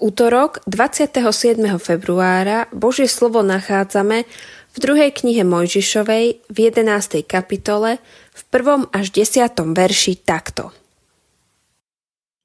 útorok 0.00 0.64
27. 0.64 1.60
februára 1.76 2.66
Božie 2.72 3.06
slovo 3.06 3.44
nachádzame 3.44 4.24
v 4.72 4.76
druhej 4.80 5.12
knihe 5.12 5.44
Mojžišovej 5.44 6.48
v 6.48 6.56
11. 6.56 7.20
kapitole 7.28 8.00
v 8.32 8.42
1. 8.48 8.88
až 8.96 9.06
10. 9.12 9.52
verši 9.76 10.24
takto. 10.24 10.72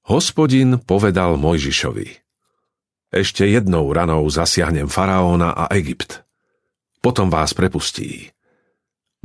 Hospodin 0.06 0.78
povedal 0.84 1.40
Mojžišovi 1.40 2.08
Ešte 3.10 3.48
jednou 3.48 3.90
ranou 3.90 4.28
zasiahnem 4.28 4.92
faraóna 4.92 5.56
a 5.56 5.72
Egypt. 5.74 6.22
Potom 7.00 7.32
vás 7.32 7.56
prepustí. 7.56 8.30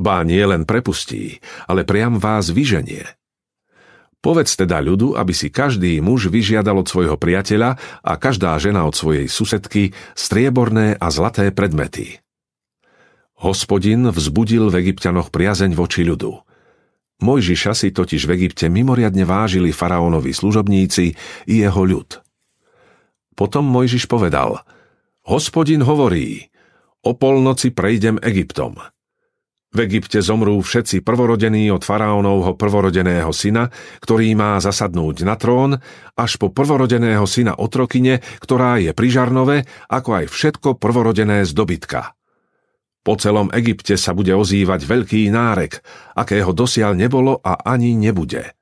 Bá 0.01 0.25
nie 0.25 0.41
len 0.41 0.65
prepustí, 0.65 1.37
ale 1.69 1.85
priam 1.85 2.17
vás 2.17 2.49
vyženie– 2.49 3.05
Povedz 4.21 4.53
teda 4.53 4.77
ľudu, 4.85 5.17
aby 5.17 5.33
si 5.33 5.49
každý 5.49 5.97
muž 5.97 6.29
vyžiadal 6.29 6.85
od 6.85 6.87
svojho 6.87 7.17
priateľa 7.17 7.81
a 8.05 8.13
každá 8.21 8.53
žena 8.61 8.85
od 8.85 8.93
svojej 8.93 9.25
susedky 9.25 9.97
strieborné 10.13 10.93
a 10.93 11.09
zlaté 11.09 11.49
predmety. 11.49 12.21
Hospodin 13.41 14.13
vzbudil 14.13 14.69
v 14.69 14.85
egyptianoch 14.85 15.33
priazeň 15.33 15.73
voči 15.73 16.05
ľudu. 16.05 16.37
Mojžiša 17.25 17.73
si 17.73 17.89
totiž 17.89 18.29
v 18.29 18.33
Egypte 18.37 18.69
mimoriadne 18.69 19.25
vážili 19.25 19.73
faraónovi 19.73 20.29
služobníci 20.37 21.05
i 21.49 21.55
jeho 21.65 21.81
ľud. 21.81 22.21
Potom 23.33 23.65
Mojžiš 23.65 24.05
povedal, 24.05 24.61
Hospodin 25.25 25.81
hovorí, 25.81 26.53
o 27.01 27.17
polnoci 27.17 27.73
prejdem 27.73 28.21
Egyptom– 28.21 28.77
v 29.71 29.87
Egypte 29.87 30.19
zomrú 30.19 30.59
všetci 30.59 30.99
prvorodení 30.99 31.71
od 31.71 31.87
faraónovho 31.87 32.59
prvorodeného 32.59 33.31
syna, 33.31 33.71
ktorý 34.03 34.35
má 34.35 34.59
zasadnúť 34.59 35.23
na 35.23 35.39
trón, 35.39 35.79
až 36.19 36.35
po 36.35 36.51
prvorodeného 36.51 37.23
syna 37.23 37.55
otrokyne, 37.55 38.19
ktorá 38.43 38.83
je 38.83 38.91
pri 38.91 39.07
Žarnove, 39.07 39.57
ako 39.87 40.09
aj 40.23 40.25
všetko 40.27 40.69
prvorodené 40.75 41.47
z 41.47 41.55
dobytka. 41.55 42.19
Po 43.01 43.15
celom 43.15 43.47
Egypte 43.55 43.95
sa 43.95 44.11
bude 44.11 44.35
ozývať 44.35 44.83
veľký 44.85 45.31
nárek, 45.31 45.79
akého 46.19 46.51
dosiaľ 46.51 46.93
nebolo 46.93 47.39
a 47.39 47.63
ani 47.63 47.95
nebude. 47.95 48.53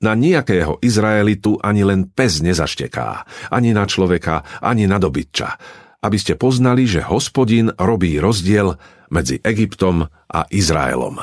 Na 0.00 0.18
nejakého 0.18 0.82
Izraelitu 0.82 1.60
ani 1.62 1.86
len 1.86 2.10
pes 2.10 2.42
nezašteká, 2.42 3.24
ani 3.52 3.70
na 3.70 3.86
človeka, 3.86 4.58
ani 4.58 4.90
na 4.90 4.98
dobytča, 4.98 5.54
aby 6.00 6.16
ste 6.16 6.36
poznali, 6.36 6.88
že 6.88 7.04
hospodin 7.04 7.72
robí 7.76 8.16
rozdiel 8.16 8.76
medzi 9.12 9.40
Egyptom 9.44 10.08
a 10.08 10.40
Izraelom. 10.48 11.20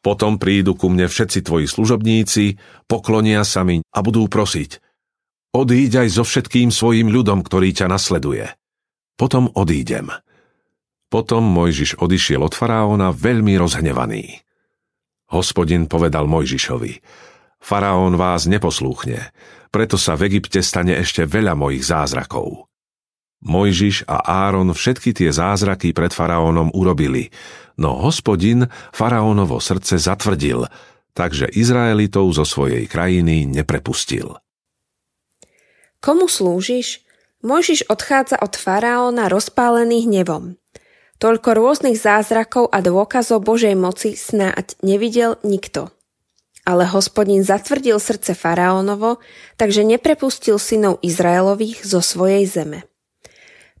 Potom 0.00 0.40
prídu 0.40 0.72
ku 0.78 0.88
mne 0.88 1.10
všetci 1.10 1.44
tvoji 1.44 1.68
služobníci, 1.68 2.56
poklonia 2.88 3.44
sa 3.44 3.66
mi 3.66 3.84
a 3.84 3.98
budú 4.00 4.24
prosiť. 4.32 4.80
Odíď 5.52 6.06
aj 6.06 6.08
so 6.14 6.22
všetkým 6.24 6.72
svojim 6.72 7.10
ľudom, 7.10 7.44
ktorý 7.44 7.74
ťa 7.74 7.90
nasleduje. 7.90 8.48
Potom 9.18 9.52
odídem. 9.52 10.08
Potom 11.10 11.42
Mojžiš 11.42 11.98
odišiel 11.98 12.40
od 12.40 12.54
faraóna 12.54 13.10
veľmi 13.10 13.58
rozhnevaný. 13.58 14.40
Hospodin 15.34 15.90
povedal 15.90 16.30
Mojžišovi, 16.30 17.02
faraón 17.58 18.14
vás 18.14 18.46
neposlúchne, 18.46 19.34
preto 19.74 19.98
sa 19.98 20.14
v 20.14 20.30
Egypte 20.32 20.62
stane 20.62 20.96
ešte 20.96 21.26
veľa 21.26 21.58
mojich 21.58 21.82
zázrakov. 21.82 22.69
Mojžiš 23.40 24.04
a 24.04 24.20
Áron 24.48 24.76
všetky 24.76 25.16
tie 25.16 25.32
zázraky 25.32 25.96
pred 25.96 26.12
faraónom 26.12 26.68
urobili, 26.76 27.32
no 27.80 27.96
hospodin 27.96 28.68
faraónovo 28.92 29.56
srdce 29.64 29.96
zatvrdil, 29.96 30.68
takže 31.16 31.48
Izraelitov 31.48 32.28
zo 32.36 32.44
svojej 32.44 32.84
krajiny 32.84 33.48
neprepustil. 33.48 34.36
Komu 36.04 36.28
slúžiš? 36.28 37.00
Mojžiš 37.40 37.88
odchádza 37.88 38.36
od 38.44 38.52
faraóna 38.60 39.32
rozpálený 39.32 40.04
hnevom. 40.04 40.60
Toľko 41.16 41.56
rôznych 41.56 41.96
zázrakov 41.96 42.68
a 42.68 42.84
dôkazov 42.84 43.40
Božej 43.44 43.72
moci 43.76 44.16
snáď 44.16 44.76
nevidel 44.84 45.40
nikto. 45.40 45.88
Ale 46.68 46.84
hospodin 46.84 47.40
zatvrdil 47.40 47.96
srdce 47.96 48.36
faraónovo, 48.36 49.20
takže 49.56 49.80
neprepustil 49.84 50.60
synov 50.60 51.00
Izraelových 51.00 51.84
zo 51.84 52.04
svojej 52.04 52.44
zeme. 52.44 52.89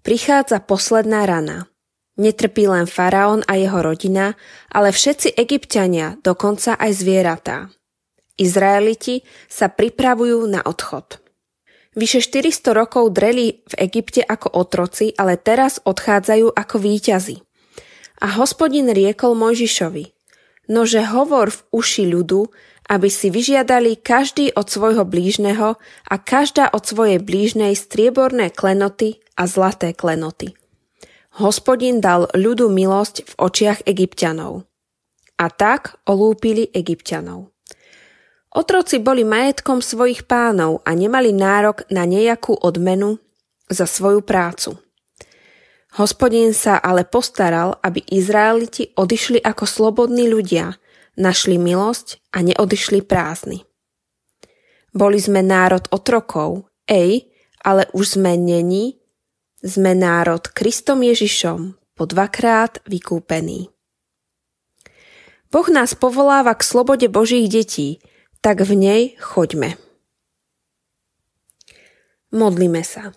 Prichádza 0.00 0.64
posledná 0.64 1.28
rana. 1.28 1.68
Netrpí 2.16 2.64
len 2.68 2.88
faraón 2.88 3.44
a 3.44 3.56
jeho 3.56 3.80
rodina, 3.84 4.36
ale 4.72 4.92
všetci 4.92 5.36
egyptiania, 5.36 6.16
dokonca 6.20 6.76
aj 6.76 6.90
zvieratá. 6.96 7.58
Izraeliti 8.40 9.20
sa 9.52 9.68
pripravujú 9.68 10.48
na 10.48 10.64
odchod. 10.64 11.20
Vyše 11.92 12.24
400 12.24 12.72
rokov 12.72 13.12
dreli 13.12 13.60
v 13.68 13.74
Egypte 13.76 14.24
ako 14.24 14.48
otroci, 14.56 15.12
ale 15.20 15.36
teraz 15.36 15.84
odchádzajú 15.84 16.54
ako 16.56 16.76
víťazi. 16.80 17.36
A 18.24 18.40
hospodin 18.40 18.88
riekol 18.88 19.36
Mojžišovi, 19.36 20.04
nože 20.72 21.04
hovor 21.12 21.52
v 21.52 21.60
uši 21.76 22.04
ľudu, 22.08 22.48
aby 22.90 23.06
si 23.06 23.30
vyžiadali 23.30 23.94
každý 24.02 24.50
od 24.58 24.66
svojho 24.66 25.06
blížneho 25.06 25.78
a 26.10 26.14
každá 26.18 26.66
od 26.74 26.82
svojej 26.82 27.22
blížnej 27.22 27.78
strieborné 27.78 28.50
klenoty 28.50 29.22
a 29.38 29.46
zlaté 29.46 29.94
klenoty. 29.94 30.58
Hospodin 31.38 32.02
dal 32.02 32.26
ľudu 32.34 32.66
milosť 32.66 33.22
v 33.22 33.32
očiach 33.38 33.86
egyptianov. 33.86 34.66
A 35.38 35.46
tak 35.48 36.02
olúpili 36.10 36.66
egyptianov. 36.74 37.54
Otroci 38.50 38.98
boli 38.98 39.22
majetkom 39.22 39.78
svojich 39.78 40.26
pánov 40.26 40.82
a 40.82 40.90
nemali 40.90 41.30
nárok 41.30 41.86
na 41.94 42.02
nejakú 42.02 42.58
odmenu 42.58 43.22
za 43.70 43.86
svoju 43.86 44.26
prácu. 44.26 44.74
Hospodin 45.94 46.50
sa 46.50 46.82
ale 46.82 47.06
postaral, 47.06 47.78
aby 47.78 48.02
Izraeliti 48.10 48.90
odišli 48.98 49.38
ako 49.38 49.64
slobodní 49.70 50.26
ľudia, 50.26 50.74
našli 51.18 51.58
milosť 51.58 52.20
a 52.34 52.42
neodišli 52.44 53.02
prázdni. 53.02 53.66
Boli 54.90 55.22
sme 55.22 55.42
národ 55.42 55.86
otrokov, 55.94 56.66
ej, 56.90 57.30
ale 57.62 57.86
už 57.94 58.18
sme 58.18 58.34
není, 58.34 58.98
sme 59.62 59.94
národ 59.94 60.42
Kristom 60.50 61.06
Ježišom 61.06 61.78
po 61.94 62.02
dvakrát 62.08 62.80
vykúpený. 62.88 63.68
Boh 65.50 65.68
nás 65.68 65.98
povoláva 65.98 66.54
k 66.54 66.62
slobode 66.62 67.10
Božích 67.10 67.50
detí, 67.50 67.98
tak 68.40 68.62
v 68.64 68.72
nej 68.78 69.02
choďme. 69.18 69.76
Modlíme 72.30 72.86
sa. 72.86 73.10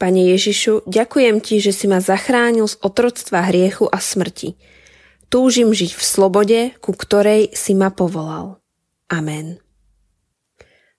Pane 0.00 0.32
Ježišu, 0.34 0.82
ďakujem 0.90 1.38
Ti, 1.38 1.62
že 1.62 1.70
si 1.70 1.86
ma 1.86 2.02
zachránil 2.02 2.66
z 2.66 2.76
otroctva 2.82 3.46
hriechu 3.46 3.86
a 3.86 4.02
smrti. 4.02 4.58
Túžim 5.30 5.70
žiť 5.70 5.94
v 5.94 6.02
slobode, 6.02 6.60
ku 6.82 6.90
ktorej 6.90 7.54
si 7.54 7.78
ma 7.78 7.94
povolal. 7.94 8.58
Amen. 9.06 9.62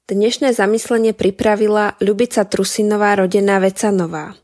Dnešné 0.08 0.56
zamyslenie 0.56 1.12
pripravila 1.12 2.00
Ľubica 2.00 2.48
Trusinová 2.48 3.20
rodená 3.20 3.60
Vecanová. 3.60 4.40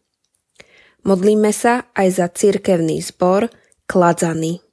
Modlíme 1.08 1.56
sa 1.56 1.88
aj 1.96 2.20
za 2.20 2.28
cirkevný 2.28 3.00
zbor 3.00 3.48
Kladzany. 3.88 4.67